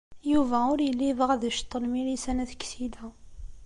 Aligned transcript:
Yuba 0.31 0.57
ur 0.73 0.79
yelli 0.81 1.05
yebɣa 1.07 1.31
ad 1.35 1.43
iceṭṭen 1.49 1.83
Milisa 1.91 2.31
n 2.33 2.41
At 2.43 2.51
Ksila. 2.61 3.05